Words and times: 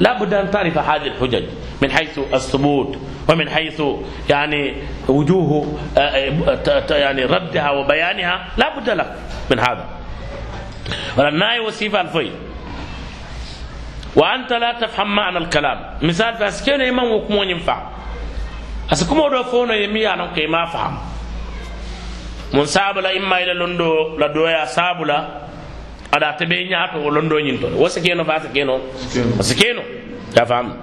لا 0.00 0.18
بد 0.18 0.34
أن 0.34 0.50
تعرف 0.50 0.78
هذه 0.78 1.06
الحجج 1.06 1.44
من 1.82 1.90
حيث 1.90 2.18
الثبوت 2.18 2.98
ومن 3.28 3.50
حيث 3.50 3.82
يعني 4.30 4.74
وجوه 5.08 5.78
يعني 6.90 7.24
ردها 7.24 7.70
وبيانها 7.70 8.46
لا 8.56 8.78
بد 8.78 8.90
لك 8.90 9.14
من 9.50 9.58
هذا. 9.58 9.88
وللناي 11.16 11.60
وصيفة 11.60 12.00
الفي 12.00 12.30
وأنت 14.16 14.52
لا 14.52 14.72
تفهم 14.80 15.16
معنى 15.16 15.38
الكلام. 15.38 15.98
مثال 16.02 16.34
فاسكين 16.34 16.80
إمام 16.80 17.12
وكمون 17.12 17.50
ينفع. 17.50 17.86
أسكمو 18.92 19.28
دو 19.28 19.42
فونو 19.42 19.72
يمي 19.72 20.08
أنا 20.08 20.32
كي 20.34 20.48
فهم. 20.48 20.98
من 22.54 22.66
سابلا 22.66 23.16
إما 23.16 23.38
إلى 23.42 23.54
لندو 23.54 24.18
لدويا 24.18 24.64
سابلا 24.64 25.28
ada 26.12 26.32
tebe 26.36 26.66
ñaato 26.68 26.98
wo 26.98 27.10
londoñin 27.10 27.60
to 27.60 27.68
wo 27.76 27.88
si 27.88 28.00
keno 28.00 28.24
fa 28.24 28.40
si 28.40 28.48
keno. 28.48 28.74
O 29.38 29.42
si 29.42 29.54
keno. 29.54 29.82
Ya 30.36 30.46
faamu 30.46 30.74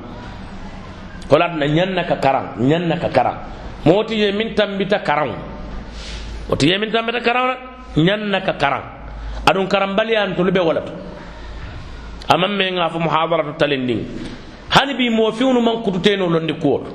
kolatna 1.29 1.65
ñanna 1.67 2.03
ka 2.07 2.15
karan 2.15 2.55
ñanna 2.59 2.97
ka 2.99 3.09
karan 3.09 3.37
moti 3.85 4.15
ye 4.15 4.31
min 4.31 4.55
tambita 4.55 4.99
karan 5.03 5.35
oti 6.49 6.67
ye 6.69 6.77
min 6.77 6.91
tambita 6.91 7.19
karan 7.21 7.57
ñanna 7.97 8.41
ka 8.41 8.53
karan 8.53 8.83
aɗum 9.45 9.67
karanbaliyan 9.67 10.35
tolu 10.35 10.51
ɓe 10.51 10.59
wala 10.59 10.81
to 10.81 10.91
aman 12.29 12.51
me 12.55 12.71
ga 12.71 12.89
fo 12.89 12.99
muhadaratu 12.99 13.55
talindin 13.57 14.05
hani 14.69 14.93
bi 14.95 15.09
mo 15.09 15.31
fiwnu 15.31 15.61
man 15.61 15.83
kututeno 15.83 16.27
londi 16.29 16.53
kuwoto 16.53 16.91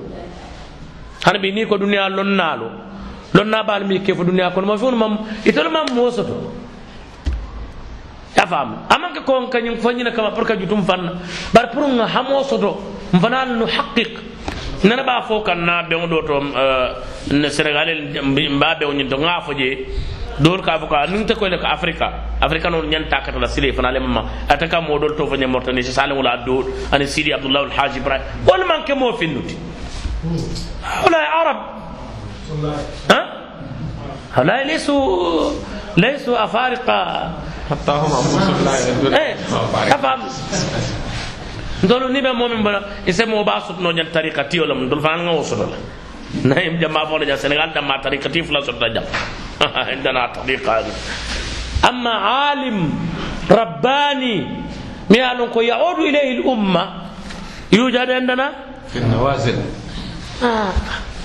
hani 1.25 1.39
bi 1.39 1.53
ni 1.53 1.67
ko 1.67 1.77
duniya 1.78 2.09
lonnaalo 2.09 2.70
lonnabaalmi 3.34 4.01
ke 4.03 4.14
fo 4.14 4.25
duniya 4.25 4.51
kono. 4.53 4.67
Mo 4.67 4.77
fiwnu 4.78 4.97
mam 4.97 5.19
itolu 5.45 5.70
mam 5.70 5.87
mosoto 5.95 6.53
soto 8.41 8.41
ya 8.41 8.45
fam 8.48 8.86
amanke 8.90 9.26
ko 9.26 9.48
kanyum 9.49 9.77
fanyina 9.77 10.12
kama 10.13 10.31
pour 10.31 10.45
ka 10.45 10.55
jutum 10.55 10.84
fanna 10.84 11.13
bar 11.54 11.70
pour 11.72 11.88
nga 11.88 12.08
hamo 12.08 12.44
soto 12.44 12.77
mfana 13.13 13.45
nu 13.45 13.66
haqiq 13.66 14.20
nana 14.84 15.04
ba 15.04 15.22
fo 15.27 15.41
kan 15.41 15.55
na 15.66 15.84
be 15.84 15.95
do 16.08 16.22
to 16.22 16.39
ne 17.33 17.50
senegal 17.50 17.88
mba 18.23 18.75
be 18.80 18.86
woni 18.86 19.09
to 19.09 19.17
nga 19.17 19.42
fo 19.42 19.53
je 19.53 19.86
dol 20.39 20.61
ka 20.61 20.78
buka 20.78 21.08
nin 21.09 21.25
te 21.25 21.33
ko 21.33 21.47
le 21.47 21.58
afrika 21.58 22.38
afrika 22.42 22.70
non 22.70 22.86
nyan 22.88 23.09
takata 23.09 23.39
la 23.39 23.47
sile 23.47 23.73
fana 23.73 23.92
le 23.92 24.00
mamma 24.00 24.23
ataka 24.47 24.81
mo 24.81 25.00
dol 25.00 25.16
to 25.16 25.25
fanya 25.25 25.47
mortani 25.47 25.81
sa 25.83 25.92
salim 25.92 26.17
wala 26.17 26.38
do 26.45 26.64
ani 26.92 27.08
sidi 27.08 27.33
abdullah 27.33 27.61
al 27.66 27.72
haji 27.72 27.97
ibrahim 28.00 28.22
wal 28.45 28.66
man 28.67 28.83
ke 28.86 28.94
mo 28.94 29.14
finnuti 29.17 29.56
wala 31.03 31.17
arab 31.42 31.58
ha 33.09 33.20
هؤلاء 34.38 34.67
ليسوا 34.70 35.52
ليسوا 35.97 36.44
أفارقة 36.44 37.00
حتى 37.73 37.92
هم 37.92 38.12
أنفسهم 38.12 38.65
لا 38.65 38.75
يدرون 38.89 39.15
إيه 39.15 39.34
أفهم 39.97 40.20
ndolu 41.83 42.09
ni 42.14 42.23
be 42.23 42.31
momin 42.33 42.62
bala 42.62 42.81
ise 43.06 43.27
mo 43.27 43.42
ba 43.45 43.59
sut 43.67 43.81
no 43.83 43.91
nyan 43.91 44.06
tariqa 44.14 44.45
ti 44.47 44.61
wala 44.62 44.75
ndol 44.75 45.03
fan 45.03 45.27
nga 45.27 45.33
wosodo 45.34 45.67
la 45.67 45.77
nayim 46.47 46.79
jama 46.79 47.03
fo 47.11 47.19
la 47.19 47.34
senegal 47.37 47.75
da 47.75 47.83
ma 47.83 47.98
tariqa 47.98 48.31
ti 48.31 48.39
fula 48.47 48.62
sot 48.62 48.79
jam 48.95 49.03
indana 49.92 50.31
tariqa 50.31 50.84
amma 51.83 52.14
alim 52.55 52.79
rabbani 53.51 54.36
mi 55.11 55.19
alon 55.19 55.51
ko 55.51 55.59
yaudu 55.61 56.07
ilayhi 56.07 56.39
al 56.39 56.42
umma 56.47 56.84
yujad 57.73 58.11
عندنا 58.11 58.47
في 58.92 58.98
النوازل 58.98 59.59
آه. 60.42 60.73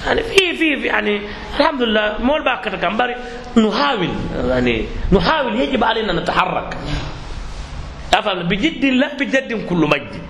يعني 0.06 0.24
في 0.24 0.56
في 0.56 0.88
يعني 0.88 1.22
الحمد 1.60 1.82
لله 1.82 2.16
مول 2.20 2.44
باكر 2.44 2.76
جمبري 2.76 3.16
نحاول 3.58 4.10
يعني 4.50 4.86
نحاول 5.12 5.60
يجب 5.60 5.84
علينا 5.84 6.12
ان 6.12 6.16
نتحرك. 6.16 6.78
أفهم؟ 8.14 8.44
بجد 8.48 8.86
لا 8.86 9.16
بجد 9.20 9.66
كل 9.70 9.82
مجد. 9.94 10.22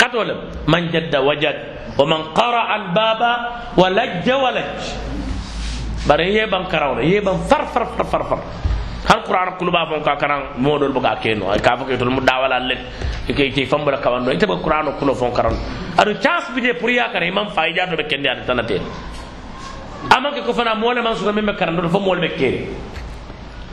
قتل 0.00 0.50
من 0.66 0.90
جد 0.90 1.16
وجد 1.16 1.58
ومن 1.98 2.22
قرع 2.22 2.76
الباب 2.76 3.22
ولج 3.76 4.30
ولج. 4.30 4.82
بري 6.08 6.40
هي 6.40 6.46
بن 6.46 6.64
كراول 6.64 6.98
هي 6.98 7.20
بان 7.20 7.36
فر 7.36 7.64
فر 7.64 7.84
فر 7.84 8.04
فر 8.04 8.22
فر. 8.22 8.38
هل 9.08 9.20
قرآن 9.20 9.58
كل 9.58 9.70
باب 9.70 10.02
كان 10.02 10.16
كان 10.16 10.42
مودول 10.58 10.92
بغا 10.92 11.14
كينو؟ 11.14 11.52
كاف 11.52 11.88
كيتول 11.88 12.10
مو 12.10 12.20
داوال 12.20 12.62
لين 12.62 12.78
كي 13.28 13.50
تي 13.50 13.64
فم 13.66 13.84
بلا 13.84 13.96
كوانو. 13.96 14.30
إنت 14.30 14.44
بقران 14.44 15.00
كل 15.00 15.14
فون 15.14 15.30
كران. 15.30 15.56
أدو 15.98 16.12
تشانس 16.12 16.50
بيدي 16.54 16.72
بريا 16.72 17.06
كار 17.12 17.28
امام 17.28 17.48
فايجا 17.48 17.84
دو 17.84 17.96
كين 17.96 18.22
دي 18.22 18.80
ama 20.14 20.30
ke 20.30 20.40
ko 20.46 20.52
fana 20.52 20.74
mole 20.78 21.02
man 21.02 21.16
su 21.16 21.24
membe 21.32 21.56
karan 21.58 21.74
do 21.76 21.88
fo 21.88 21.98
mole 21.98 22.20
be 22.20 22.28
kere. 22.38 22.68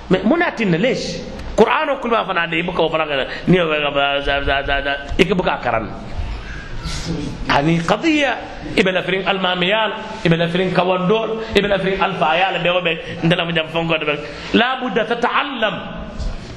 Me 0.09 0.18
munatin 0.25 0.74
lesh. 0.81 1.22
Qur'an 1.56 1.88
kulu 2.02 2.12
ba 2.12 2.25
fana 2.25 2.47
de 2.50 2.57
ibuka 2.57 2.90
fana 2.90 3.06
ni 3.47 3.57
ike 5.22 5.34
buga 5.38 5.62
karan. 5.62 5.88
يعني 7.50 7.79
قضية 7.79 8.31
ابن 8.79 8.97
أفرين 8.97 9.29
الماميال 9.29 9.91
ابن 10.25 10.41
أفرين 10.41 10.74
كواندور 10.74 11.28
ابن 11.57 11.72
أفرين 11.72 12.03
الفايال 12.03 12.63
بيو 12.63 12.81
بي 12.81 12.97
ندلا 13.23 13.44
مجام 13.44 13.68
فونغو 13.68 13.96
لا 14.53 14.69
بد 14.81 14.97
تتعلم 15.06 15.75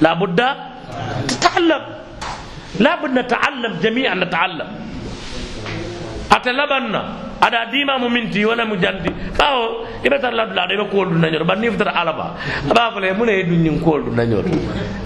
لا 0.01 0.13
بد 0.15 0.41
تتعلم 1.29 1.83
لا 2.81 2.93
بد 3.03 3.11
نتعلم 3.19 3.73
جميعا 3.83 4.15
نتعلم 4.15 4.69
ate 6.35 6.51
labanna. 6.53 7.03
Ada 7.45 7.69
dima 7.69 7.99
mu 8.01 8.09
minti 8.09 8.41
wala 8.41 8.65
mu 8.65 8.75
janti 8.81 9.11
bawo 9.37 9.85
ibe 10.01 10.17
tar 10.17 10.33
labla 10.33 10.65
de 10.67 10.81
be 10.81 10.85
koldu 10.89 11.19
na 11.19 11.29
nyoro 11.29 11.45
banni 11.45 11.69
futara 11.69 11.93
alaba. 11.93 12.35
Aba 12.71 12.91
fale 12.95 13.13
mu 13.13 13.25
ne 13.27 13.45
dunni 13.45 13.71
koldu 13.85 14.11
na 14.15 14.25
nyoro 14.25 14.49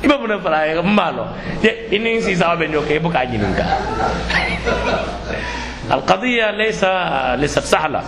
ibe 0.04 0.14
mu 0.20 0.26
ne 0.28 0.38
fala 0.38 0.62
e 0.70 0.80
malo 0.82 1.24
ye 1.62 1.88
ini 1.90 2.20
si 2.22 2.36
sawabe 2.36 2.68
nyoke 2.68 3.00
bu 3.02 3.10
ka 3.10 3.26
jininka 3.26 3.66
al 5.90 6.02
qadiya 6.06 6.52
laysa 6.54 7.34
lisat 7.36 7.64
sahla. 7.64 8.02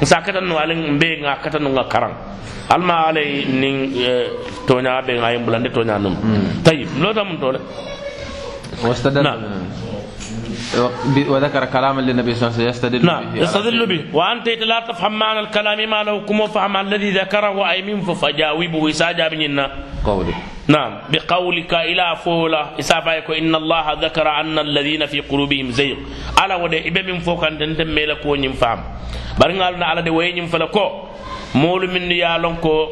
Musakata 0.00 0.42
katan 0.42 0.50
alen 0.50 0.98
mbe 0.98 1.22
alma 2.72 3.12
alay 3.12 3.44
ning 3.46 3.94
tonya 4.66 5.02
be 5.06 5.14
yang 5.20 5.44
bulande 5.44 5.70
tonya 5.70 5.98
num. 6.00 6.14
Hmm. 6.16 6.62
Tayib 6.64 6.88
lota 6.98 7.22
to 7.38 7.48
le 7.52 7.60
wastadalla 8.82 9.36
nah. 9.38 9.91
وذكر 11.28 11.64
كلاما 11.64 12.00
للنبي 12.00 12.34
صلى 12.34 12.48
الله 12.48 12.54
عليه 12.56 12.68
وسلم 12.68 12.68
يستدل 12.68 13.06
نعم 13.06 13.24
به 13.34 13.42
يستدل 13.42 13.86
به. 13.86 14.00
وأنت 14.12 14.48
لا 14.48 14.80
تفهم 14.88 15.12
معنى 15.18 15.40
الكلام 15.40 15.90
ما 15.90 16.02
له 16.02 16.20
كم 16.24 16.46
فهم 16.46 16.76
الذي 16.76 17.10
ذكره 17.10 17.70
أي 17.70 17.82
من 17.82 18.00
فجاوبه 18.00 18.90
إساجا 18.90 19.28
بننا 19.28 19.66
قوله. 20.04 20.34
نعم 20.68 20.92
بقولك 21.12 21.74
إلى 21.74 22.16
فولا. 22.24 22.78
إسافا 22.80 23.38
إن 23.38 23.54
الله 23.54 23.92
ذكر 23.92 24.26
أن 24.28 24.58
الذين 24.58 25.06
في 25.06 25.20
قلوبهم 25.20 25.70
زيغ. 25.70 25.96
على 26.40 26.54
ودي 26.54 26.88
إبه 26.88 27.02
من 27.12 27.20
فوق 27.20 27.44
أن 27.44 27.58
تنتم 27.58 27.88
ميلك 27.92 28.26
ونين 28.26 28.52
فهم. 28.52 28.80
برنا 29.38 29.86
على 29.86 30.02
دي 30.02 30.10
وين 30.10 30.46
فلكو. 30.46 30.86
مول 31.54 31.90
من 31.90 32.12
يالونكو 32.12 32.88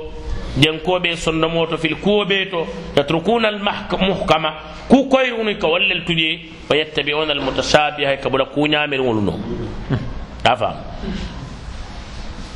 jenkoɓe 0.59 1.17
sondomoto 1.17 1.79
fil 1.79 1.95
kuwoɓe 1.95 2.51
to 2.51 2.67
yatrukuna 2.97 3.49
almuhkama 3.49 4.51
ku 4.89 5.09
koyruni 5.09 5.55
ka 5.59 5.69
wallel 5.69 6.03
tuƴe 6.05 6.39
wa 6.71 6.77
yattabi'una 6.77 7.33
almutasabiha 7.33 8.17
ka 8.23 8.29
ɓura 8.31 8.45
kuñamir 8.55 9.01
wolu 9.01 9.21
no 9.21 9.35
a 10.45 10.57
faam 10.57 10.75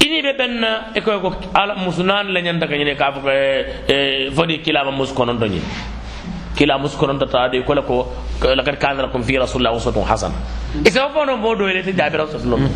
ini 0.00 0.22
ɓe 0.22 0.32
ɓenna 0.38 0.68
e 0.94 1.00
koye 1.00 1.18
ko 1.20 1.34
ala 1.54 1.74
musunan 1.74 2.26
leñanta 2.30 2.66
ka 2.68 2.76
ñine 2.76 2.94
ka 2.96 3.12
fo 3.12 3.20
fodi 4.36 4.58
kilama 4.62 4.90
muskononto 4.92 5.46
ñin 5.46 5.62
kila 6.56 6.78
muskononto 6.78 7.26
taade 7.26 7.64
kola 7.66 7.82
ko 7.82 8.06
lakad 8.54 8.78
kana 8.78 9.02
lakum 9.02 9.22
fi 9.24 9.36
rasulillah 9.38 9.74
uswatun 9.74 10.04
hasana 10.06 10.34
e 10.84 10.90
sewo 10.90 11.08
fono 11.10 11.36
mo 11.36 11.54
doylete 11.56 11.92
jaabira 11.96 12.26
soslom 12.30 12.68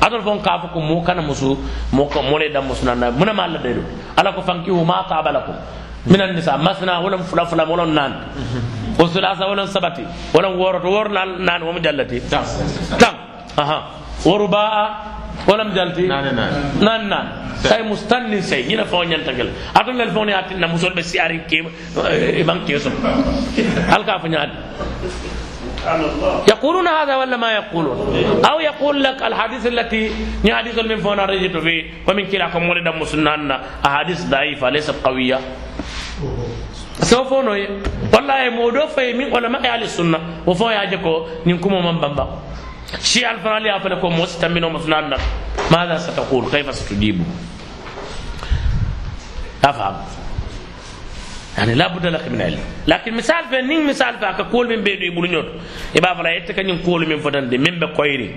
atol 0.00 0.22
fon 0.22 0.38
ka 0.40 0.60
fo 0.60 0.68
ko 0.68 0.80
mo 0.80 1.02
kana 1.02 1.22
musu 1.22 1.56
mo 1.92 2.08
mole 2.30 2.52
dam 2.52 2.64
musunanna 2.68 3.10
munama 3.10 3.42
allah 3.44 3.58
dey 3.62 3.72
ɗum 3.74 3.84
ala 4.16 4.32
ko 4.32 4.42
fankihu 4.42 4.84
ma 4.84 5.04
taba 5.08 5.32
lakum 5.32 5.54
min 6.06 6.20
annisa 6.20 6.56
masna 6.58 7.00
wolon 7.02 7.22
fula 7.24 7.44
fula 7.46 7.64
wolon 7.66 7.92
nan 7.92 8.12
وثلاثة 8.98 9.46
ولا 9.46 9.66
سبتي 9.66 10.06
ولا 10.34 10.48
ور 10.48 10.86
ور 10.86 11.08
نان 11.38 11.62
ومجلتي 11.62 12.20
تام 12.30 12.44
تام 12.98 13.14
أها 13.58 13.78
ورباء 14.26 14.74
ولا 15.48 15.64
مجلتي 15.64 16.06
نان 16.06 16.34
نان 16.36 16.52
نان 16.80 17.08
نان 17.08 17.26
سي 17.62 17.82
مستني 17.82 18.42
سي 18.42 18.72
ينا 18.72 18.84
فون 18.84 19.12
ينتقل 19.12 19.48
أتون 19.76 20.00
الفون 20.00 20.28
ياتنا 20.28 20.66
مسول 20.66 20.92
بس 20.94 21.14
ياري 21.14 21.38
كيم 21.50 21.66
إمام 22.42 22.58
كيسم 22.66 22.92
هل 23.92 24.02
كافن 24.02 24.32
ياد 24.32 24.50
يقولون 26.48 26.88
هذا 26.88 27.16
ولا 27.16 27.36
ما 27.36 27.52
يقولون 27.52 27.98
أو 28.44 28.60
يقول 28.60 29.04
لك 29.04 29.22
الحديث 29.22 29.66
التي 29.66 30.10
ني 30.44 30.52
من 30.82 30.96
فون 31.00 31.20
رجيت 31.20 31.56
ومن 32.08 32.24
كلاكم 32.26 32.68
ولد 32.68 32.88
مسنان 32.88 33.50
أحاديث 33.86 34.20
ضعيفة 34.26 34.68
ليست 34.70 34.94
قوية 35.04 35.38
سوف 37.00 37.32
نوي 37.32 37.68
والله 38.14 38.50
مودو 38.50 38.86
في 38.86 39.12
من 39.12 39.36
علماء 39.36 39.62
أهل 39.74 39.82
السنة 39.82 40.18
وفو 40.46 40.70
ياجكو 40.70 41.26
نكم 41.46 41.72
من 41.86 42.00
بامبا 42.00 42.26
شيء 43.02 43.30
الفرالي 43.30 43.76
افلكم 43.76 44.20
مستمنوا 44.20 44.70
مسنان 44.70 45.14
ماذا 45.72 45.96
ستقول 45.98 46.50
كيف 46.50 46.74
ستجيب 46.74 47.22
افهم 49.64 49.96
يعني 51.58 51.74
لا 51.74 51.86
بد 51.94 52.06
لك 52.06 52.28
من 52.28 52.40
علم 52.42 52.60
لكن 52.86 53.14
مثال 53.14 53.44
في 53.50 53.62
نين 53.62 53.86
مثال 53.86 54.14
في 54.18 54.26
كقول 54.38 54.68
من 54.68 54.82
بيدو 54.84 55.04
يبولو 55.04 55.28
نيوت 55.30 55.48
يبا 55.96 56.14
فلا 56.14 56.30
يتك 56.36 56.58
نين 56.58 56.78
قول 56.86 57.08
من 57.08 57.18
فتن 57.18 57.48
دي 57.48 57.58
من 57.58 57.78
بكويري 57.78 58.30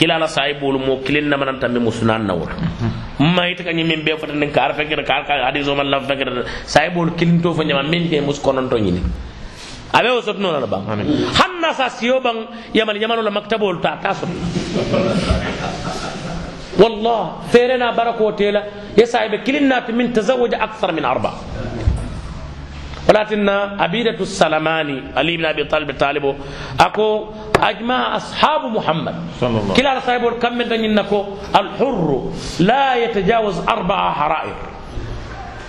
كلا 0.00 0.18
لا 0.22 0.26
سايبول 0.36 0.74
مو 0.86 0.94
كلين 1.06 1.24
نما 1.30 1.44
نتا 1.52 1.68
من 1.74 1.80
مسنان 1.88 2.22
نور 2.30 2.48
ما 3.36 3.44
يتك 3.50 3.68
نين 3.76 3.86
من 3.90 4.00
بيدو 4.06 4.16
فتن 4.22 4.40
دين 4.40 4.50
كار 4.56 4.70
فكر 4.78 4.98
كار 5.10 5.22
كار 5.28 5.38
حديث 5.48 5.66
ومن 5.70 5.86
لا 5.92 5.98
فكر 6.10 6.28
سايبول 6.74 7.08
كلين 7.18 7.42
تو 7.42 7.50
فنيما 7.56 7.82
من 7.92 8.02
دي 8.10 8.20
مسكونن 8.28 8.66
تو 8.70 8.76
نيني 8.86 9.02
abe 9.98 10.10
wo 10.10 10.20
sotno 10.26 10.48
la 10.64 10.66
bang 10.66 10.84
hanna 11.38 11.70
sa 11.78 11.86
siyo 11.96 12.18
bang 12.26 12.38
yamal 12.78 12.96
yamal 13.02 13.18
la 13.26 13.30
maktabol 13.38 13.78
ta 13.84 13.90
ta 14.02 14.10
sot 14.18 14.30
والله 16.82 17.20
فيرنا 17.54 17.88
بركة 17.94 18.30
تيلا 18.38 18.62
يسعى 18.98 19.28
بكلنا 19.32 19.76
من 19.98 20.06
تزوج 20.12 20.52
أكثر 20.54 20.88
من 20.92 21.04
أربعة 21.04 21.34
ولكن 23.09 23.49
عبيدة 23.49 24.21
السلماني 24.21 25.17
علي 25.17 25.37
بن 25.37 25.45
أبي 25.45 25.63
طالب 25.63 25.89
طالب 25.97 26.35
أكو 26.79 27.09
أجمع 27.57 28.15
أصحاب 28.15 28.61
محمد. 28.65 29.15
صلى 29.41 29.49
الله 29.49 29.73
عليه 29.73 29.97
وسلم. 29.97 30.39
كم 30.39 30.53
من 30.53 30.69
إنكو 30.69 31.19
الحر 31.55 32.07
لا 32.59 32.95
يتجاوز 32.95 33.65
أربعة 33.65 34.13
حرائر. 34.13 34.57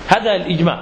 هذا 0.08 0.31
الإجماع. 0.37 0.78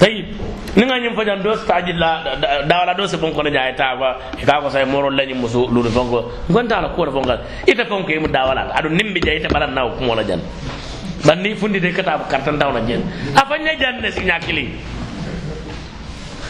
طيب. 0.00 0.26
نعم 0.76 0.88
نعم 0.88 1.16
فجأة 1.16 1.42
دوس 1.42 1.66
تاجي 1.66 1.92
لا 1.92 2.34
دولة 2.70 2.92
دوس 2.92 3.14
بونكو 3.14 3.42
نجاي 3.42 3.72
تابا 3.72 4.16
كاكو 4.46 4.68
ساي 4.68 4.84
مورو 4.84 5.10
لني 5.10 5.34
مسو 5.34 5.66
لود 5.66 5.90
بونكو 5.94 6.18
نقول 6.50 6.68
تعالى 6.68 6.88
كور 6.96 7.10
بونكو 7.10 7.34
إذا 7.68 7.82
بونكو 7.82 8.10
يمد 8.10 8.32
دولة 8.32 8.78
أدو 8.78 8.88
نمبي 8.88 9.20
جاي 9.20 9.38
تبلا 9.42 9.66
ناو 9.66 9.98
كمولا 9.98 10.38
ban 11.28 11.44
ni 11.44 11.52
fundi 11.52 11.76
de 11.76 11.92
kata 11.92 12.24
kartan 12.24 12.56
daw 12.56 12.72
na 12.72 12.80
jen 12.88 13.04
afa 13.36 13.60
nya 13.60 13.76
jan 13.76 14.00
ne 14.00 14.08
si 14.08 14.24
nyakili 14.24 14.64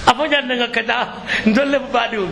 afa 0.06 0.22
jan 0.30 0.46
nga 0.46 0.68
kata 0.70 0.96
ndolle 1.50 1.78
ba 1.82 2.06
badi 2.06 2.22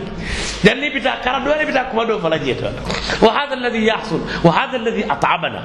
jan 0.63 0.79
ni 0.79 0.87
bita 0.95 1.19
kara 1.19 1.43
do 1.43 1.51
bita 1.67 1.91
kuma 1.91 2.07
do 2.07 2.15
fala 2.23 2.39
jeta 2.39 2.71
wa 3.19 3.31
hada 3.35 3.51
alladhi 3.59 3.83
yahsul 3.83 4.23
wa 4.47 4.51
hada 4.55 4.79
alladhi 4.79 5.03
at'abana 5.03 5.63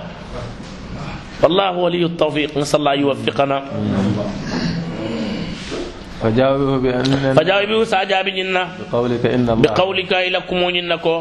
والله 1.42 1.70
ولي 1.74 2.04
التوفيق 2.14 2.54
نسال 2.54 2.78
الله 2.86 2.94
يوفقنا 3.02 3.58
فجاوبه 6.22 6.76
بأن 6.78 7.34
فجاوبه 7.34 7.78
ساجاب 7.84 8.26
جنة 8.30 8.62
بقولك 8.94 9.26
إن 9.26 9.50
الله 9.50 9.62
بقولك 9.66 10.12
إلكم 10.30 10.58
جنكو 10.70 11.16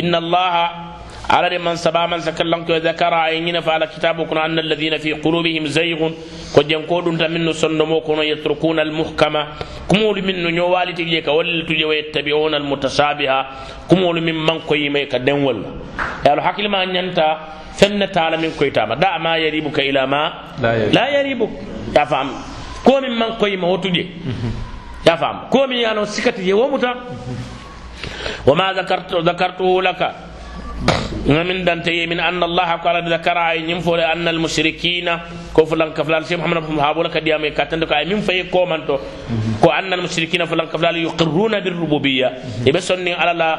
إن 0.00 0.12
الله 0.16 0.54
على 1.30 1.58
من 1.58 1.76
سبا 1.76 2.06
من 2.06 2.20
سكلم 2.20 2.60
ذكر 2.66 3.14
عيننا 3.14 3.60
فعلى 3.60 3.86
كتابكم 3.86 4.38
أن 4.38 4.58
الذين 4.58 4.98
في 4.98 5.12
قلوبهم 5.12 5.66
زيغ 5.66 6.10
قد 6.56 6.70
ينقودون 6.70 7.30
من 7.30 7.52
سنموكم 7.52 8.22
يتركون 8.22 8.78
المحكمة. 8.80 9.42
كمول 9.90 10.16
من 10.26 10.36
نيوالي 10.50 10.92
تجيك 10.92 11.28
ولا 11.28 11.64
تجي 11.68 11.84
ويتبعون 11.84 12.54
المتشابهة. 12.54 13.46
كمول 13.90 14.20
من 14.20 14.34
من 14.34 14.58
قيمة 14.58 15.02
كدنول 15.02 15.56
يا 16.26 16.34
لو 16.34 16.42
حكي 16.42 16.68
ما 16.68 16.82
أنت 16.82 17.36
فن 17.78 18.12
تعالى 18.12 18.36
من 18.36 18.50
كويتاما 18.58 18.94
دع 18.94 19.18
ما 19.18 19.36
يريبك 19.36 19.80
إلى 19.80 20.06
ما 20.06 20.22
لا 20.96 21.20
يريبك. 21.20 21.50
يا 21.96 22.04
فهم. 22.04 22.28
كومي 22.84 23.08
من 23.08 23.30
قيمة 23.38 23.68
وتجي 23.70 24.06
يا 25.06 25.14
فهم. 25.14 25.36
كومي 25.50 25.76
يعني 25.80 26.06
سكتي 26.06 26.52
ومتا 26.52 26.94
وما 28.46 28.72
ذكرت 28.72 29.14
ذكرته 29.14 29.82
لك. 29.82 30.02
من 31.26 31.64
دانتي 31.64 32.06
من 32.06 32.20
ان 32.20 32.42
الله 32.42 32.70
قال 32.84 32.96
ذكر 33.12 33.38
اي 33.50 33.58
نيمفول 33.68 34.00
ان 34.00 34.28
المشركين 34.28 35.08
كفلان 35.56 35.90
كفلان 35.92 36.24
شيخ 36.24 36.38
محمد 36.40 36.56
بن 36.68 36.78
هابولا 36.80 37.08
كديامي 37.08 37.50
كاتند 37.50 37.84
كاي 37.84 38.04
من 38.10 38.20
في 38.20 38.42
كومانتو 38.54 38.96
كو 39.62 39.68
ان 39.70 39.92
المشركين 39.92 40.44
فلان 40.44 40.66
كفلان 40.72 40.96
يقرون 40.96 41.54
بالربوبيه 41.60 42.28
يبسني 42.66 43.12
على 43.20 43.32
لا 43.40 43.50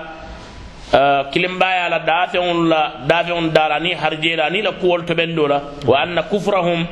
kilim 1.31 1.55
baya 1.59 1.87
la 1.89 1.99
dafeŋol 2.03 2.67
la 2.67 2.81
dafeŋol 3.07 3.47
dala 3.55 3.79
ni 3.79 3.93
harjela 3.95 4.49
ni 4.51 4.61
la 4.61 4.71
kuwol 4.71 5.05
to 5.07 5.13
ɓen 5.15 5.31
la 5.51 5.57
wa 5.87 5.95
anna 6.03 6.23
kufrahum 6.23 6.85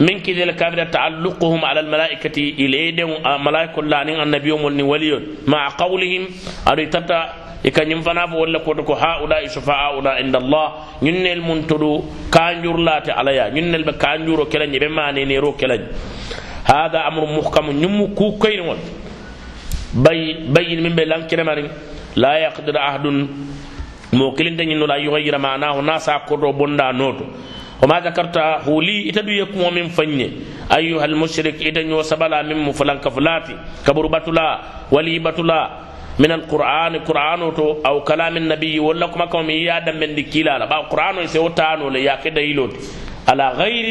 min 0.00 0.20
kidel 0.20 0.52
kafira 0.56 0.86
taalluquhum 0.86 1.64
ala 1.64 1.80
almalaikati 1.80 2.54
ilayden 2.64 3.08
malaikol 3.46 3.86
la 3.88 4.04
nin 4.04 4.20
annabiyomol 4.20 4.72
ni 4.72 4.82
waliyol 4.82 5.22
maa 5.46 5.70
qawlihim 5.80 6.24
aɗo 6.70 6.84
tata 6.90 7.18
i 7.64 7.70
kañum 7.70 8.02
fana 8.02 8.26
fo 8.28 8.36
wolle 8.38 8.58
koto 8.64 8.82
ko 8.84 8.94
haulai 8.94 9.48
sufa'auna 9.48 10.20
inda 10.20 10.38
allah 10.38 10.72
ñunnel 11.02 11.40
mun 11.40 11.66
tudu 11.66 12.04
kanjurlate 12.30 13.10
alaya 13.12 13.50
ñunnel 13.50 13.84
ɓe 13.84 13.92
kanjuro 13.98 14.46
kelañ 14.46 14.70
ɓe 14.78 14.88
manenero 14.88 15.52
kelañ. 15.52 15.80
Hada 16.64 17.04
amru 17.06 17.26
muhkamu 17.26 17.72
ñummu 17.72 18.14
kukoyniŋol 18.14 18.78
bayin 19.94 20.80
min 20.82 20.94
ɓe 20.94 21.04
lankinemariŋ 21.04 21.66
la 22.16 22.38
yaqdir 22.40 22.76
ahadun 22.76 23.28
mo 24.12 24.32
kilinte 24.34 24.64
ñinnola 24.66 24.98
yuhayira 24.98 25.38
manahu 25.38 25.82
na 25.82 25.98
sa 25.98 26.18
koto 26.26 26.52
bonda 26.52 26.92
noto 26.92 27.24
wama 27.80 28.00
zakarta 28.02 28.60
huli 28.66 29.08
ita 29.08 29.22
du 29.22 29.32
ye 29.32 29.44
kuŋo 29.46 29.70
min 29.70 29.88
faŋ 29.90 30.10
ye 30.20 30.28
ayuha 30.68 31.04
almushrik 31.04 31.60
ita 31.60 31.82
ño 31.82 32.02
sabala 32.02 32.42
min 32.42 32.58
mu 32.58 32.72
fulanka 32.72 33.10
fulati 33.10 33.52
kaburu 33.84 34.08
batula 34.08 34.60
wali 34.90 35.18
batula 35.18 35.89
من 36.20 36.30
القرآن 36.32 36.92
القرآن 37.00 37.40
أو 37.88 37.96
كلام 38.04 38.36
النبي 38.36 38.76
ولا 38.80 39.06
كما 39.06 39.26
كم 39.32 39.50
يادم 39.50 39.96
من 39.96 40.14
دكيلا 40.14 40.58
لا. 40.58 40.66
بقى 40.68 40.80
القرآن 40.84 41.14
يسوتانو 41.24 41.88
ليا 41.88 42.14
كده 42.24 42.40
يلود 42.40 42.72
على 43.28 43.46
غير 43.60 43.86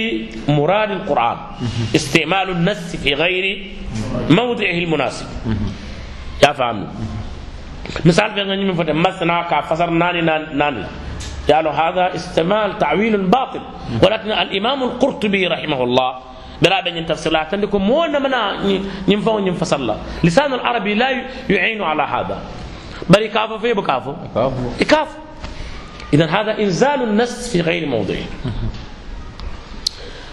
مراد 0.48 0.92
القرآن. 0.92 1.38
استعمال 1.96 2.50
النص 2.50 2.96
في 3.02 3.14
غير 3.14 3.46
موضعه 4.30 4.78
المناسب. 4.84 5.28
يا 6.44 6.52
فهم 6.54 6.88
مثال 8.06 8.30
في 8.34 8.42
غني 8.42 8.66
من 8.66 8.74
فتح 8.78 8.94
مثنى 8.94 9.38
كفسر 9.52 9.90
ناني 9.90 10.22
ناني. 10.62 10.84
قالوا 11.50 11.72
هذا 11.72 12.16
استعمال 12.16 12.78
تعويل 12.78 13.18
باطل. 13.18 13.62
ولكن 14.04 14.32
الإمام 14.32 14.84
القرطبي 14.84 15.48
رحمه 15.48 15.84
الله 15.84 16.12
بلا 16.62 16.82
بين 16.82 17.06
تفصيلات 17.06 17.54
عندكم 17.54 17.82
مو 17.82 18.08
منا 18.08 18.64
ينفع 19.08 19.40
ينفصل 19.40 19.96
لسان 20.24 20.54
العربي 20.54 20.94
لا 20.94 21.10
يعين 21.50 21.82
على 21.82 22.04
هذا. 22.04 22.42
بل 23.10 23.22
يكافو 23.22 23.58
في 23.58 23.74
بكافو 23.74 24.14
يكافو 24.82 25.18
إذا 26.14 26.26
هذا 26.26 26.60
إنزال 26.60 27.04
النص 27.04 27.52
في 27.52 27.62
غير 27.62 27.88
موضعه 27.88 28.26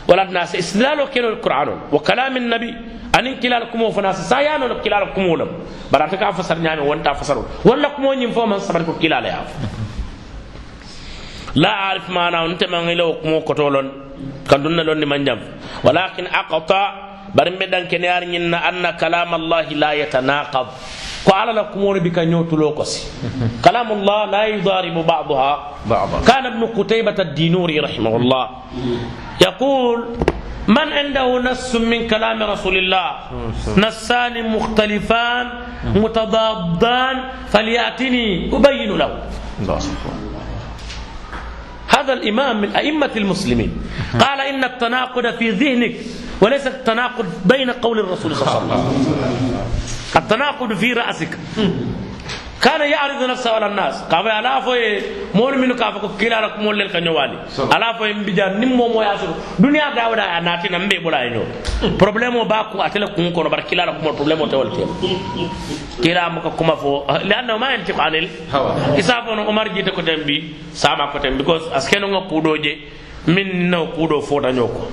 ولا 0.09 0.23
الناس 0.23 0.57
استدلال 0.57 1.09
كيلو 1.11 1.29
القرآن. 1.29 1.79
وكلام 1.93 2.37
النبي. 2.37 2.75
أن 3.19 3.41
كلالكم 3.41 3.83
وفناس 3.83 4.29
سايان 4.29 4.81
كلالكم 4.85 5.27
ولم 5.27 5.51
براتك 5.93 6.23
أفسر 6.23 6.59
نعم 6.59 6.79
وانت 6.79 7.07
أفسر. 7.07 7.45
ولا 7.65 7.89
كم 7.89 8.05
ينفع 8.05 8.45
من 8.45 8.59
صبرك 8.59 8.99
كلال 9.03 9.25
لا 11.55 11.69
أعرف 11.71 12.11
معنى. 12.11 12.45
أنت 12.45 12.65
من 12.65 12.75
إلى 12.75 13.17
كم 13.23 13.41
كتولون 14.49 14.77
كندون 14.77 14.81
لون 14.87 15.03
من 15.09 15.25
جنب 15.25 15.43
ولكن 15.85 16.25
أقطع 16.27 16.83
برم 17.35 17.55
بدن 17.61 17.85
كنيار 17.91 18.23
أن 18.69 18.85
كلام 19.01 19.31
الله 19.35 19.67
لا 19.83 19.91
يتناقض 19.93 20.67
قال 21.27 21.49
لكم 21.57 21.83
بك 22.07 22.19
نيوتلوكسي 22.19 23.03
كلام 23.65 23.89
الله 23.93 24.21
لا 24.35 24.43
يضارب 24.47 24.97
بعضها 25.07 25.53
بعضا 25.91 26.17
كان 26.29 26.47
ابن 26.47 26.63
قتيبة 26.79 27.19
الدينوري 27.19 27.77
رحمه 27.81 28.17
الله 28.17 28.45
يقول 29.43 29.99
من 30.69 30.89
عنده 30.99 31.27
نص 31.51 31.75
من 31.77 32.07
كلام 32.11 32.43
رسول 32.43 32.77
الله 32.79 33.09
نصان 33.79 34.35
مختلفان 34.51 35.47
متضادان 35.95 37.17
فليأتني 37.53 38.51
أبين 38.57 38.91
له 38.99 39.11
الله 39.63 39.79
هذا 41.89 42.13
الإمام 42.13 42.61
من 42.61 42.77
أئمة 42.77 43.11
المسلمين. 43.17 43.73
قال 44.21 44.41
إن 44.41 44.65
التناقض 44.65 45.27
في 45.39 45.51
ذهنك 45.51 45.95
وليس 46.41 46.67
التناقض 46.67 47.27
بين 47.45 47.71
قول 47.71 47.99
الرسول 47.99 48.37
صلى 48.37 48.59
الله 48.63 48.73
عليه 48.73 49.01
وسلم. 49.01 49.57
التناقض 50.17 50.73
في 50.75 50.93
رأسك. 50.93 51.39
kana 52.61 52.85
yaridu 52.87 53.27
nafsahu 53.29 53.57
ala 53.57 53.69
nnas 53.69 54.05
kafa 54.11 54.31
ala 54.39 54.63
fo 54.63 54.75
ye 54.75 55.03
moolu 55.35 55.59
minnu 55.59 55.75
kafa 55.77 56.01
ko 56.01 56.09
kilara 56.19 56.57
moolu 56.59 56.79
lel 56.79 56.91
ka 56.91 57.01
ñowali 57.01 57.37
ala 57.75 57.95
fo 57.99 58.07
ye 58.07 58.15
mbija 58.15 58.49
nim 58.59 58.71
mo 58.77 58.89
mo 58.89 59.03
soto 59.21 59.35
dunya 59.59 59.93
dawda 59.95 60.25
a 60.37 60.41
natina 60.41 60.79
mbe 60.79 60.97
ɓola 61.05 61.25
ye 61.25 61.31
ñoo 61.31 62.41
o 62.41 62.45
ba 62.45 62.69
ku 62.73 62.79
atele 62.83 63.07
kun 63.15 63.31
bar 63.33 63.63
kila 63.65 63.69
kilara 63.69 63.93
kumo 63.93 64.13
probléme 64.13 64.43
o 64.43 64.47
tewol 64.49 64.71
tema 64.73 64.93
kila 66.03 66.31
muka 66.31 66.51
kuma 66.51 66.77
fo 66.77 67.05
liannahu 67.25 67.59
ma 67.59 67.71
yantiku 67.73 68.01
anil 68.01 68.29
isa 68.99 69.23
fono 69.27 69.47
omar 69.49 69.69
jite 69.75 69.91
koten 69.93 70.25
bi 70.25 70.55
sama 70.73 71.09
koten 71.13 71.37
because 71.37 71.63
askenoga 71.75 72.21
je 72.63 72.79
min 73.27 73.69
no 73.71 73.87
kuuɗo 73.93 74.23
fotaño 74.23 74.67
ko 74.67 74.89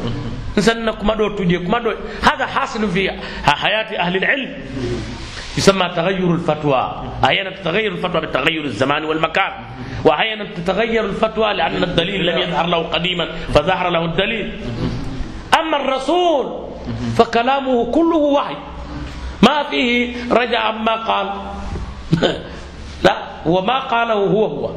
nsanna 0.57 0.93
kuma 0.93 1.15
do 1.15 1.29
tuje 1.29 1.59
kuma 1.63 1.79
ɗo 1.79 1.91
hada 2.21 2.45
hasilu 2.45 2.87
fi 2.89 3.09
hayati 3.45 3.95
ahli 3.95 4.19
alilm 4.25 4.51
يسمى 5.57 5.89
تغير 5.95 6.33
الفتوى. 6.33 7.03
أحيانا 7.23 7.49
تتغير 7.49 7.91
الفتوى 7.91 8.21
بتغير 8.21 8.63
الزمان 8.65 9.05
والمكان. 9.05 9.51
وأحيانا 10.05 10.45
تتغير 10.55 11.05
الفتوى 11.05 11.53
لأن 11.53 11.83
الدليل 11.83 12.25
لم 12.25 12.37
يظهر 12.37 12.65
له 12.65 12.77
قديما 12.77 13.27
فظهر 13.53 13.89
له 13.89 14.05
الدليل. 14.05 14.59
أما 15.59 15.77
الرسول 15.77 16.67
فكلامه 17.17 17.91
كله 17.91 18.17
وحي. 18.17 18.55
ما 19.43 19.63
فيه 19.63 20.15
رجع 20.31 20.59
عما 20.59 20.95
قال. 20.95 21.29
لا 23.05 23.17
هو 23.47 23.61
ما 23.61 23.79
قاله 23.79 24.13
هو 24.13 24.45
هو. 24.45 24.71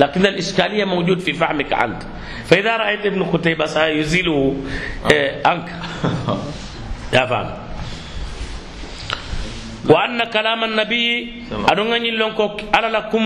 لكن 0.00 0.26
الإشكالية 0.26 0.84
موجود 0.84 1.18
في 1.18 1.32
فهمك 1.32 1.72
أنت. 1.72 2.02
فإذا 2.44 2.76
رأيت 2.76 3.06
ابن 3.06 3.22
قتيبة 3.24 3.66
سيزيله 3.66 4.56
آه، 5.12 5.48
عنك 5.48 5.72
يا 7.14 7.26
فهم 7.26 7.61
وأن 9.90 10.24
كلام 10.24 10.64
النبي 10.64 11.32
أدونغني 11.68 12.10
لونكو 12.10 12.50
على 12.74 12.88
لكم 12.88 13.24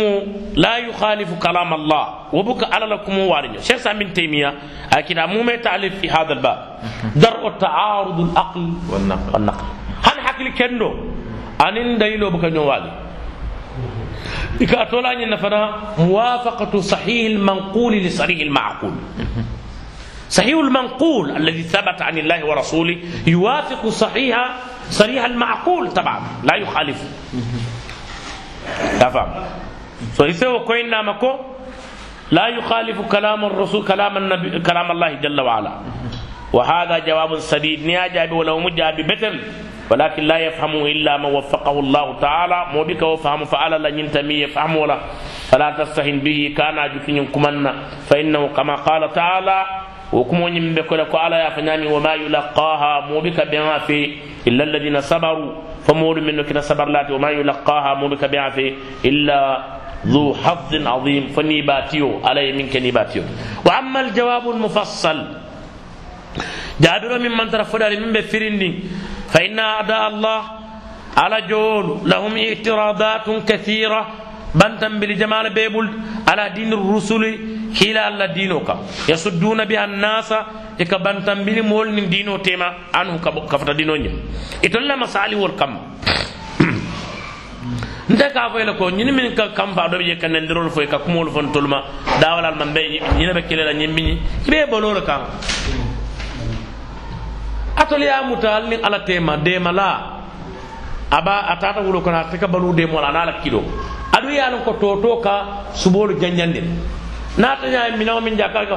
لا 0.54 0.76
يخالف 0.76 1.28
كلام 1.42 1.74
الله 1.74 2.04
وبك 2.32 2.72
على 2.74 2.86
لكم 2.86 3.18
وارنيو 3.18 3.60
شيخ 3.60 3.76
سامي 3.76 4.04
تيمية 4.04 4.54
أكيد 4.92 5.18
أمومي 5.18 5.56
تعليف 5.56 6.00
في 6.00 6.10
هذا 6.10 6.32
الباب 6.32 6.78
درء 7.16 7.50
تعارض 7.60 8.20
العقل 8.20 8.72
والنقل 8.90 9.32
والنقل 9.34 9.64
هل 10.02 10.16
حكي 10.20 10.50
كندو 10.50 10.90
أنين 11.60 11.98
دليلو 11.98 12.30
بك 12.30 12.44
نوالي 12.44 12.92
إذا 14.60 14.88
أن 15.12 15.30
نفنا 15.30 15.62
موافقة 15.98 16.80
صحيح 16.80 17.26
المنقول 17.30 17.92
لصحيح 17.96 18.40
المعقول 18.40 18.92
صحيح 20.30 20.58
المنقول 20.58 21.36
الذي 21.36 21.62
ثبت 21.62 22.02
عن 22.02 22.18
الله 22.18 22.46
ورسوله 22.46 22.96
يوافق 23.26 23.88
صحيح 23.88 24.56
صحيح 24.90 25.24
المعقول 25.24 25.90
طبعا 25.90 26.20
لا 26.42 26.54
يخالف. 26.56 27.00
تفهم 29.00 29.30
فإذا 30.18 30.58
كوين 30.66 30.90
نامكو؟ 30.90 31.32
لا 32.30 32.46
يخالف 32.48 33.00
كلام 33.00 33.44
الرسول 33.44 33.86
كلام 33.86 34.16
النبي 34.16 34.60
كلام 34.60 34.90
الله 34.90 35.12
جل 35.12 35.40
وعلا. 35.40 35.72
وهذا 36.52 36.98
جواب 36.98 37.38
سديد. 37.38 37.86
نياجا 37.86 38.32
ولو 38.32 38.58
مجا 38.58 38.90
ببتل 38.90 39.40
ولكن 39.90 40.22
لا 40.22 40.38
يفهم 40.38 40.74
إلا 40.86 41.16
من 41.16 41.30
وفقه 41.34 41.76
الله 41.80 42.06
تعالى. 42.20 42.58
مو 42.74 42.84
بك 42.84 43.02
وفهم 43.02 43.44
فعل 43.44 43.82
لا 43.82 43.88
ينتمي 43.88 44.34
يفهم 44.34 44.76
ولا 44.76 44.98
فلا 45.50 45.70
تستهن 45.78 46.18
به. 46.18 46.54
كان 46.56 46.76
جفن 46.98 47.26
كمنا 47.30 47.72
فإنه 48.10 48.42
كما 48.56 48.74
قال 48.74 49.12
تعالى 49.12 49.58
وكم 50.12 50.40
يمبه 50.48 50.82
كلا 50.82 51.06
على 51.18 51.36
يا 51.36 51.50
فناني 51.50 51.86
وما 51.86 52.14
يلقاها 52.14 53.10
مو 53.10 53.20
بك 53.20 53.38
بما 53.50 53.78
في 53.78 54.00
إلا 54.46 54.64
الذين 54.64 55.00
صبروا. 55.00 55.52
فمول 55.86 56.22
منه 56.22 56.42
كنا 56.42 56.60
صبر 56.60 56.88
لات 56.88 57.10
وما 57.10 57.30
يلقاها 57.30 57.94
مو 57.94 58.08
بك 58.08 58.24
بما 58.24 58.50
في 58.50 58.74
إلا 59.04 59.38
ذو 60.06 60.34
حظ 60.34 60.70
عظيم. 60.86 61.24
فنيباتيو 61.34 62.20
علي 62.26 62.52
منك 62.52 62.76
نيباتيو 62.76 63.22
وأما 63.66 64.00
الجواب 64.00 64.50
المفصل 64.50 65.18
جابر 66.80 67.18
من 67.18 67.30
من 67.30 67.50
ترى 67.50 67.64
فدار 67.64 67.92
من 68.00 68.12
بفرني 68.12 68.70
فإن 69.32 69.58
أعداء 69.58 70.08
الله 70.08 70.40
على 71.16 71.38
جول 71.50 71.86
لهم 72.04 72.32
اعتراضات 72.36 73.26
كثيرة. 73.48 74.02
بنتم 74.56 75.00
بالجمال 75.00 75.52
بيبل 75.52 75.86
على 76.28 76.44
دين 76.56 76.72
الرسل 76.72 77.24
hila 77.76 78.08
allah 78.08 78.28
dino 78.32 78.64
kan 78.64 78.78
yasudduna 79.08 79.68
biha 79.68 79.84
annasa 79.84 80.38
e 80.80 80.84
ka 80.88 80.98
bantambini 80.98 81.60
mool 81.60 81.92
nin 81.92 82.08
dino 82.08 82.38
tema 82.40 82.88
anhu 82.92 83.20
kafata 83.20 83.74
dino 83.76 83.96
ñim 83.96 84.16
itollama 84.64 85.06
saliwol 85.06 85.52
kam. 85.56 85.76
Nte 88.08 88.26
ka 88.32 88.48
fo 88.50 88.58
ko 88.78 88.90
ñini 88.90 89.12
min 89.12 89.34
ka 89.34 89.48
kamfa 89.52 89.88
do 89.90 89.98
je 90.00 90.16
ka 90.16 90.28
nendirol 90.28 90.70
fo 90.70 90.80
ka 90.88 90.98
kumol 91.04 91.28
fon 91.30 91.52
tolma 91.52 91.82
dawalal 92.20 92.56
man 92.56 92.72
be 92.72 92.80
ñina 93.18 93.34
be 93.34 93.42
kelela 93.48 93.72
ñimbini 93.74 94.18
ibe 94.46 94.70
bolol 94.70 95.02
kan 95.04 95.26
atoliya 97.76 98.22
mutal 98.24 98.68
ni 98.68 98.76
ala 98.80 99.00
tema 99.04 99.36
demala 99.36 100.22
aba 101.10 101.50
atata 101.52 101.80
wulo 101.82 102.00
kono 102.00 102.16
a 102.16 102.24
teka 102.30 102.46
balu 102.48 102.72
demola 102.74 103.08
ana 103.08 103.20
ala 103.22 103.32
kido. 103.42 103.62
Aɗu 104.16 104.30
yalon 104.32 104.62
ko 104.64 104.72
toto 104.80 105.20
ka 105.20 105.34
subolu 105.74 106.16
janjandin 106.18 106.64
naataña 107.38 107.96
minawo 107.96 108.20
min 108.20 108.36
jakkar 108.36 108.66
ko 108.68 108.76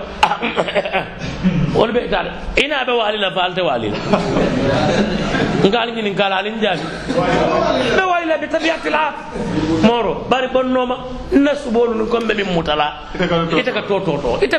wolu 1.75 1.93
ɓe 1.93 2.09
taade. 2.09 2.29
Ina 2.63 2.83
ɓe 2.85 2.91
waalila 2.91 3.31
fa 3.31 3.41
alte 3.47 3.61
waalila 3.61 3.97
ngal 5.65 5.89
ñinin 5.95 6.15
kala 6.15 6.35
alin 6.37 6.59
jaabi 6.61 6.81
ɓe 7.97 8.03
waalila 8.11 8.37
ɓe 8.37 8.47
tabiyatila 8.49 8.99
moro 9.83 10.25
bari 10.29 10.47
bonnoma 10.47 10.95
na 11.31 11.51
suɓolu 11.55 11.93
nu 11.95 12.05
comme 12.07 12.25
ɓe 12.27 12.33
min 12.35 12.53
mutala. 12.53 12.93
Ite 13.57 13.71
ka 13.71 13.81
tototo 13.87 14.39
ite 14.41 14.57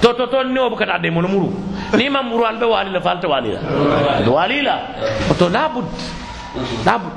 tototo 0.00 0.42
ni 0.44 0.58
o 0.58 0.70
bukata 0.70 0.98
de 0.98 1.10
mono 1.10 1.28
muru. 1.28 1.48
Ni 1.96 2.08
ma 2.08 2.22
muru 2.22 2.44
an 2.44 2.56
ɓe 2.58 2.64
waalila 2.64 3.00
fa 3.00 3.10
alte 3.10 3.26
waalila 3.26 3.58
ɓe 4.24 4.28
waalila 4.30 4.74
oto 5.30 5.48
labud 5.48 5.84
labud 6.86 7.12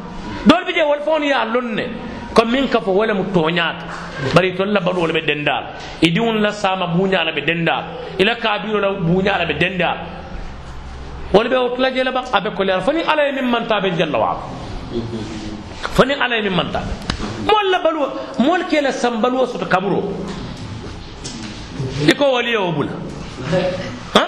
dol 0.46 0.64
bi 0.66 0.74
je 0.74 0.82
wol 0.84 1.00
fon 1.06 1.24
ya 1.24 1.46
lonne. 1.46 2.09
Comme 2.34 2.52
min 2.52 2.68
ka 2.68 2.80
fo 2.82 2.92
wala 2.92 3.14
mu 3.14 3.24
toñaata 3.34 3.86
bari 4.34 4.56
tol 4.56 4.70
la 4.72 4.80
baɗo 4.80 5.02
wala 5.02 5.14
ɓe 5.14 5.26
dendal 5.26 5.64
i 6.02 6.12
diwon 6.12 6.42
la 6.42 6.52
sama 6.52 6.88
buñala 6.88 7.32
ɓe 7.32 7.42
dendal 7.46 7.84
ila 8.20 8.36
kabiro 8.36 8.80
la 8.80 8.92
buñala 8.92 9.46
ɓe 9.46 9.54
dendal 9.60 9.98
wala 11.34 11.50
ɓe 11.50 11.56
otula 11.56 11.92
jela 11.94 12.12
ba 12.12 12.24
aɓe 12.34 12.54
kolera 12.56 12.82
foni 12.82 13.02
ala 13.02 13.26
ye 13.26 13.32
min 13.34 13.50
mantaɓe 13.50 13.98
jalla 13.98 14.18
waala 14.18 14.40
foni 15.94 16.14
ala 16.14 16.36
ye 16.36 16.42
min 16.42 16.56
mantaɓe 16.56 16.92
mol 17.46 17.70
la 17.72 17.80
baluwo 17.80 18.08
mol 18.40 18.66
kela 18.70 18.92
sam 18.92 19.22
baluwo 19.22 19.46
soto 19.46 19.66
kaburo 19.66 20.04
iko 22.08 22.32
waliye 22.34 22.58
o 22.58 22.72
bula 22.72 22.92
ha 24.14 24.28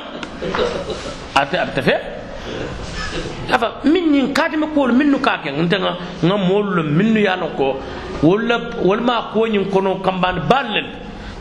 ate 1.36 1.56
abte 1.58 1.82
fe 1.82 1.96
afa 3.52 3.82
min 3.84 4.12
ñin 4.12 4.34
kaatimi 4.34 4.68
kuwolu 4.74 4.94
minnu 4.94 5.20
ka 5.20 5.38
ke? 5.44 5.52
Ntenga 5.52 5.96
nga 6.24 6.38
moolu 6.38 6.72
lo 6.76 6.84
minnu 6.84 7.20
ye 7.20 7.36
lon 7.40 7.50
ko 7.58 7.76
wolu 8.24 8.48
la 8.48 8.58
wolu 8.84 9.02
ma 9.04 9.30
koñin 9.34 9.66
kono 9.70 9.96
kambani 9.96 10.40
baalu 10.50 10.70
le 10.74 10.82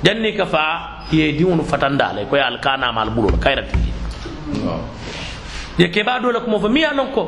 janni 0.03 0.35
ka 0.37 0.47
fa 0.47 1.05
ye 1.13 1.33
diŋolu 1.33 1.65
fatanda 1.65 2.13
le 2.15 2.25
ko 2.27 2.37
ye 2.37 2.43
ali 2.43 2.59
kanama 2.59 3.01
ali 3.03 3.11
bulola 3.11 3.37
kayira 3.39 3.63
tigi 3.63 3.93
ye 5.79 5.89
keba 5.91 6.19
do 6.21 6.31
la 6.33 6.41
kumo 6.41 6.59
fo 6.59 6.69
miŋ 6.69 6.81
ye 6.83 6.95
lon 6.97 7.13
ko 7.13 7.23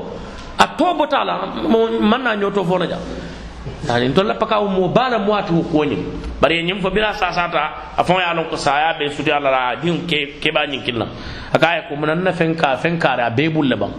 a 0.58 0.66
to 0.76 0.94
bota 0.94 1.24
la 1.24 1.38
man 2.00 2.22
na 2.22 2.34
ñoto 2.36 2.64
fo 2.64 2.78
na 2.78 2.86
ja 2.86 2.98
ani 3.88 4.08
ntolla 4.08 4.34
pakawo 4.34 4.68
mo 4.68 4.88
baala 4.88 5.18
moati 5.18 5.52
wo 5.52 5.62
koñin 5.62 6.02
bari 6.42 6.58
ñin 6.66 6.82
fo 6.82 6.90
bira 6.90 7.14
sasata 7.14 7.94
a 7.96 8.02
fo 8.02 8.18
ye 8.18 8.26
lon 8.34 8.50
ko 8.50 8.56
saya 8.56 8.98
be 8.98 9.06
suti 9.14 9.30
alla 9.30 9.50
la 9.50 9.76
diŋ 9.78 10.06
ke 10.10 10.40
keba 10.42 10.66
ñin 10.66 10.82
kilna 10.82 11.06
akaye 11.54 11.86
ko 11.88 11.94
munan 11.94 12.18
na 12.18 12.32
fen 12.32 12.56
ka 12.58 12.74
fen 12.76 12.98
kare 12.98 13.22
a 13.22 13.30
be 13.30 13.46
bulle 13.48 13.76
ban 13.78 13.94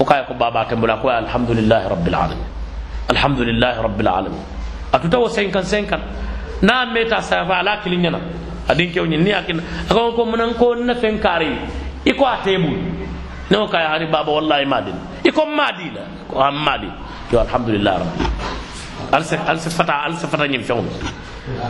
o 0.00 0.04
kaye 0.04 0.24
ko 0.24 0.32
baba 0.32 0.64
tembula 0.64 0.96
ko 0.96 1.08
alhamdulillahi 1.12 1.88
rabbil 1.92 2.14
alamin 2.16 2.48
alhamdulillahi 3.12 3.76
rabbil 3.84 4.08
alamin 4.08 4.40
atuta 4.92 5.18
wo 5.20 5.28
senkan 5.28 5.64
senkan 5.68 6.00
na 6.64 6.86
meta 6.88 7.20
sa 7.20 7.44
fa 7.44 7.60
ala 7.60 7.76
kilin 7.84 8.00
nyana 8.08 8.20
adin 8.72 8.88
kew 8.90 9.04
nyin 9.04 9.20
ni 9.20 9.32
akin 9.36 9.60
akon 9.90 10.16
ko 10.16 10.24
munan 10.24 10.54
ko 10.56 10.72
na 10.74 10.94
fen 10.96 11.20
kare 11.20 11.68
iko 12.08 12.24
a 12.24 12.40
tebul 12.40 12.72
ne 13.52 13.56
o 13.60 13.66
hari 13.68 14.06
baba 14.08 14.32
wallahi 14.32 14.64
madin 14.64 14.96
iko 15.28 15.44
madila 15.44 16.08
ko 16.30 16.40
am 16.40 16.56
madi 16.56 16.88
yo 17.30 17.36
alhamdulillahi 17.44 17.98
rabbil 18.00 18.26
alse 19.12 19.36
alse 19.44 19.68
fata 19.68 20.08
alse 20.08 20.24
fata 20.26 20.48
nyim 20.48 20.64
fewn 20.64 20.88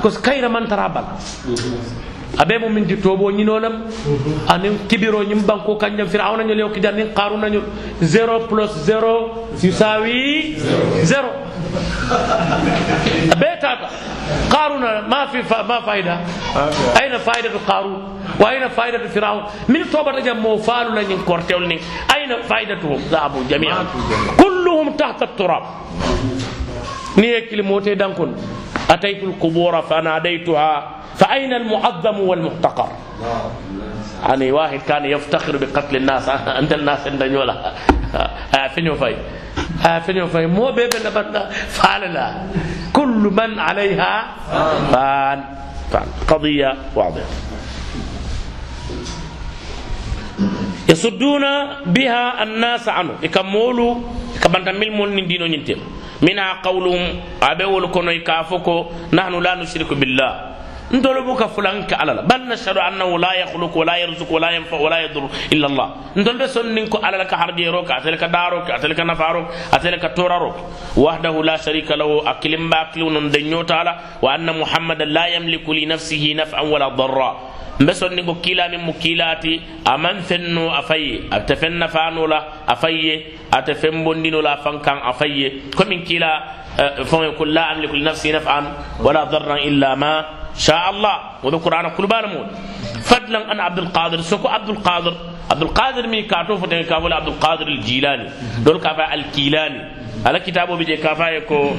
ko 0.02 0.10
kayra 0.22 0.48
man 0.48 0.66
tarabal 0.66 1.04
abe 2.38 2.58
mo 2.60 2.68
min 2.68 2.86
tobo 3.00 3.30
ñinolam 3.30 3.82
anin 4.48 4.78
kibiro 4.88 5.22
ñim 5.24 5.42
banko 5.46 5.76
kanjam 5.76 6.08
firawna 6.08 6.42
ñol 6.44 6.58
yow 6.58 6.70
kidan 6.72 6.96
nin 6.96 7.12
qaruna 7.14 7.48
ñol 7.48 7.62
0 8.00 8.48
plus 8.48 8.70
0 8.86 9.58
yusawi 9.62 10.56
0 11.04 11.28
abe 13.32 13.48
tata 13.60 13.88
qaruna 14.48 15.02
ma 15.08 15.26
fi 15.30 15.38
ma 15.68 15.80
faida 15.84 16.18
aina 17.00 17.18
faidatu 17.18 17.58
qarun 17.66 18.00
wa 18.40 18.48
aina 18.48 18.68
faidatu 18.70 19.08
firaun 19.08 19.42
min 19.68 19.84
toba 19.90 20.12
jam 20.24 20.38
mo 20.40 20.56
falu 20.58 20.94
la 20.94 21.02
ñin 21.02 21.20
kortewol 21.24 21.66
ni. 21.66 21.78
Aina 22.22 22.42
faidatuhum 22.48 23.00
zahabu 23.10 23.42
jami'an 23.50 23.86
kulluhum 24.38 24.96
tahta 24.96 25.24
at-turab 25.24 25.62
ni 27.16 27.28
ekili 27.34 27.62
mote 27.62 27.94
dankon 27.96 28.34
ataytu 28.92 29.32
al-qubura 29.32 29.80
fanadaytuha 29.88 31.00
فأين 31.12 31.52
المعظم 31.52 32.20
والمحتقر؟ 32.20 32.88
يعني 34.28 34.52
واحد 34.52 34.80
كان 34.88 35.04
يفتخر 35.04 35.56
بقتل 35.56 35.96
الناس. 35.96 36.28
عند 36.58 36.72
الناس 36.72 37.00
عند 37.06 37.22
نيولا 37.22 37.72
فينيو 38.74 38.94
فاي 38.96 39.16
فينيو 40.06 40.26
فاي 40.32 40.46
مو 40.46 40.72
بيبل 40.72 41.04
بنا 41.14 41.50
فعل 41.76 42.02
لا. 42.14 42.48
كل 42.96 43.28
من 43.28 43.58
عليها 43.60 44.12
فان. 44.92 45.38
فان 45.92 46.06
قضية 46.28 46.74
واضحة. 46.96 47.28
يصدون 50.88 51.44
بها 51.86 52.42
الناس 52.42 52.88
عنه. 52.88 53.14
يكملوا 53.22 53.94
كمان 54.42 54.64
تميل 54.64 54.92
مول 54.96 55.12
دينو 55.28 55.46
من 56.22 56.38
قولهم 56.38 57.20
أبو 57.42 57.78
الكنوي 57.78 58.18
كافوكو 58.18 58.76
نحن 59.12 59.34
لا 59.42 59.54
نشرك 59.54 59.90
بالله 59.94 60.52
ندلبك 60.92 61.42
فلانك 61.56 61.92
على 62.00 62.12
الله 62.12 62.22
بل 62.22 62.40
نشهد 62.52 62.76
أنه 62.76 63.18
لا 63.18 63.32
يخلق 63.32 63.76
ولا 63.76 63.96
يرزق 63.96 64.28
ولا 64.32 64.50
ينفع 64.50 64.76
ولا 64.76 64.98
يضر 65.00 65.24
إلا 65.52 65.66
الله 65.66 65.88
ندلب 66.16 66.46
سننك 66.46 67.04
على 67.04 67.16
لك 67.16 67.34
حربي 67.34 67.68
روك 67.68 67.90
أتلك 67.90 68.24
داروك 68.24 68.70
أتلك 68.70 69.00
نفاروك 69.00 69.46
أتلك 69.74 70.12
توراروك 70.16 70.56
وحده 70.96 71.34
لا 71.42 71.56
شريك 71.56 71.90
له 71.90 72.30
أكلم 72.30 72.70
باكل 72.70 73.02
ونندنيو 73.02 73.62
تعالى 73.62 73.92
وأن 74.22 74.46
محمد 74.60 75.02
لا 75.02 75.26
يملك 75.26 75.64
لنفسه 75.68 76.34
نفعا 76.36 76.60
ولا 76.60 76.88
ضرا 76.88 77.51
mbe 77.80 77.92
sonni 77.94 78.22
ko 78.24 78.34
kila 78.42 78.68
min 78.68 78.80
mo 78.84 78.92
kilati 78.92 79.60
aman 79.84 80.22
fenno 80.22 80.70
afaye 80.70 81.24
ate 81.30 81.56
fen 81.56 81.78
nafanola 81.78 82.64
afaye 82.66 83.26
ate 83.50 83.74
fen 83.74 84.04
bondinola 84.04 84.56
fankan 84.62 84.98
afaye 85.04 85.72
komin 85.76 86.04
kila 86.04 86.30
fon 87.06 87.32
ko 87.36 87.44
la 87.44 87.70
amliku 87.72 87.94
li 87.96 88.02
nafsi 88.04 88.32
naf'an 88.32 88.64
wala 89.00 89.26
darran 89.30 89.58
illa 89.64 89.96
ma 89.96 90.12
sha 90.56 90.88
Allah 90.92 91.40
wa 91.42 91.50
qur'ana 91.60 91.90
kulbana 91.96 92.28
mo 92.28 92.40
fadlan 93.04 93.48
an 93.50 93.60
abdul 93.60 93.88
qadir 93.92 94.22
soko 94.22 94.48
abdul 94.48 94.80
qadir 94.80 95.14
abdul 95.48 95.72
qadir 95.72 96.08
mi 96.08 96.26
ka 96.28 96.44
to 96.46 96.56
foten 96.58 96.84
ka 96.86 96.98
wala 97.00 97.16
abdul 97.24 97.36
qadir 97.40 97.66
al 97.68 97.80
jilani 97.84 98.26
dol 98.64 98.80
ka 98.80 98.94
fa 98.94 99.08
al 99.12 99.24
kilani 99.32 99.80
ala 100.24 100.40
kitabo 100.40 100.76
bi 100.76 100.84
je 100.84 100.96
ka 101.00 101.14
fa 101.14 101.28
ko 101.48 101.72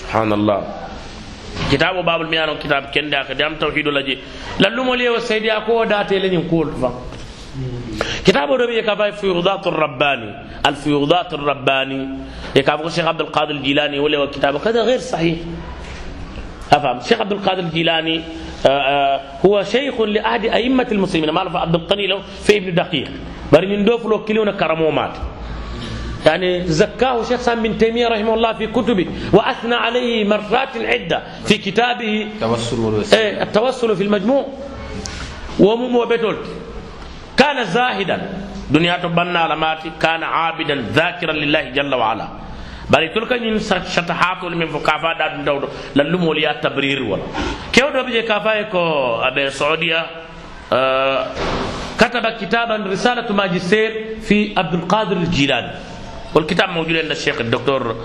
subhanallah 0.00 0.85
kitabu 1.70 2.02
babul 2.02 2.26
miyano 2.28 2.56
kitab 2.58 2.90
kende 2.92 3.14
aka 3.16 3.34
jam 3.34 3.56
tawhidu 3.58 3.90
laji 3.90 4.18
lallumo 4.58 4.94
lewo 4.96 5.18
saydi 5.20 5.50
ako 5.50 5.84
date 5.86 6.18
lenin 6.18 6.48
kul 6.48 6.72
fa 6.80 6.90
kitabu 8.24 8.58
do 8.58 8.66
be 8.66 8.82
ka 8.82 8.94
bay 8.94 9.12
fuyudat 9.12 9.64
rabbani 9.66 10.30
al 10.64 10.74
fuyudat 10.76 11.32
rabbani 11.32 12.00
e 12.54 12.62
ka 12.62 12.76
ko 12.78 12.88
cheikh 12.90 13.06
abdul 13.06 13.30
qadir 13.30 13.58
jilani 13.62 13.98
wala 13.98 14.20
wa 14.20 14.28
kitabu 14.28 14.58
kada 14.60 14.82
غير 14.84 14.98
صحيح 15.00 15.38
افهم 16.72 17.00
شيخ 17.00 17.20
عبد 17.20 17.32
القادر 17.32 17.62
الجيلاني 17.70 18.20
هو 19.46 19.62
شيخ 19.62 19.94
لأحد 20.00 20.44
أئمة 20.46 20.86
المسلمين 20.92 21.30
ما 21.30 21.40
عرف 21.40 21.56
عبد 21.56 21.74
القني 21.74 22.06
له 22.06 22.18
في 22.42 22.56
ابن 22.56 22.74
دقيق 22.74 23.08
بل 23.52 23.62
من 23.68 23.84
دوفلو 23.84 24.24
كيلونا 24.26 24.52
كرمو 24.58 24.90
مات 24.90 25.14
يعني 26.26 26.66
زكاه 26.66 27.22
شيخ 27.22 27.40
سام 27.40 27.62
بن 27.62 27.78
تيمية 27.78 28.08
رحمه 28.08 28.34
الله 28.34 28.52
في 28.52 28.66
كتبه 28.66 29.06
وأثنى 29.32 29.74
عليه 29.74 30.24
مرات 30.26 30.74
عدة 30.74 31.22
في 31.46 31.58
كتابه. 31.58 32.26
التوسل 32.34 33.04
إيه 33.14 33.42
التوسل 33.42 33.96
في 33.96 34.02
المجموع. 34.02 34.46
ومو 35.60 36.04
بتولت 36.04 36.46
كان 37.36 37.64
زاهدا. 37.64 38.18
دنيا 38.70 38.98
تبنى 38.98 39.38
علامات 39.38 40.02
كان 40.02 40.22
عابدا 40.22 40.74
ذاكرا 40.90 41.32
لله 41.32 41.70
جل 41.70 41.94
وعلا. 41.94 42.28
bari 42.86 43.10
tol 43.10 43.26
kañin 43.26 43.58
satahatol 43.58 44.54
min 44.54 44.68
fo 44.70 44.78
kafa 44.78 45.18
ɗaɗum 45.18 45.42
dawɗo 45.42 45.66
lallumol 45.98 46.38
ya 46.38 46.54
tabrir 46.62 47.02
wala 47.02 47.26
kewɗo 47.74 47.98
ɓe 48.06 48.10
je 48.14 48.22
kafa 48.22 48.50
e 48.62 48.64
ko 48.70 48.82
aɓe 49.26 49.50
saudia 49.50 50.06
كتب 51.98 52.26
كتابا 52.40 52.76
رسالة 52.86 53.32
ماجستير 53.32 54.20
في 54.20 54.52
عبد 54.56 54.74
القادر 54.74 55.16
الجيلاني. 55.16 55.70
والكتاب 56.36 56.68
موجود 56.68 56.96
عند 56.96 57.10
الشيخ 57.10 57.40
الدكتور 57.40 57.96